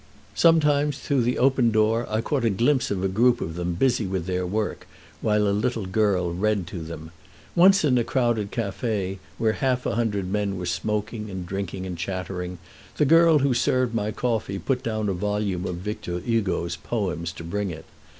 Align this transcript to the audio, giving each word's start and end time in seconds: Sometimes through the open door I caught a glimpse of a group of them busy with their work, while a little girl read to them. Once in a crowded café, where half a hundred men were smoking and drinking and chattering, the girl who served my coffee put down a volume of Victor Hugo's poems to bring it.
Sometimes 0.33 0.97
through 0.97 1.21
the 1.21 1.37
open 1.37 1.69
door 1.69 2.07
I 2.09 2.21
caught 2.21 2.43
a 2.43 2.49
glimpse 2.49 2.89
of 2.89 3.03
a 3.03 3.07
group 3.07 3.39
of 3.39 3.53
them 3.53 3.73
busy 3.75 4.07
with 4.07 4.25
their 4.25 4.47
work, 4.47 4.87
while 5.21 5.47
a 5.47 5.53
little 5.53 5.85
girl 5.85 6.33
read 6.33 6.65
to 6.69 6.79
them. 6.79 7.11
Once 7.55 7.83
in 7.85 7.99
a 7.99 8.03
crowded 8.03 8.51
café, 8.51 9.19
where 9.37 9.53
half 9.53 9.85
a 9.85 9.93
hundred 9.93 10.27
men 10.27 10.57
were 10.57 10.65
smoking 10.65 11.29
and 11.29 11.45
drinking 11.45 11.85
and 11.85 11.99
chattering, 11.99 12.57
the 12.97 13.05
girl 13.05 13.37
who 13.37 13.53
served 13.53 13.93
my 13.93 14.09
coffee 14.11 14.57
put 14.57 14.81
down 14.81 15.07
a 15.07 15.13
volume 15.13 15.65
of 15.67 15.75
Victor 15.75 16.19
Hugo's 16.19 16.75
poems 16.77 17.31
to 17.33 17.43
bring 17.43 17.69
it. 17.69 17.85